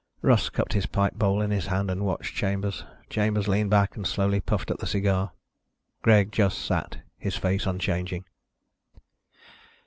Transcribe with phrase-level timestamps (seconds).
[0.23, 2.83] Russ cupped his pipe bowl in his hand and watched Chambers.
[3.07, 5.31] Chambers leaned back and slowly puffed at the cigar.
[6.01, 8.25] Greg just sat, his face unchanging.